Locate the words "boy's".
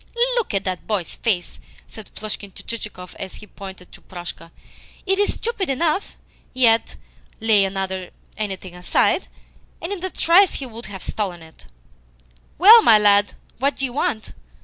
0.87-1.15